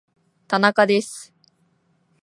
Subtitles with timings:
[0.57, 1.31] 田中です